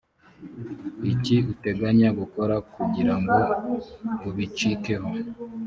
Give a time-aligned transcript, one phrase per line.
[1.11, 3.39] iki uteganya gukora kugira ngo
[4.27, 5.09] ubicikeho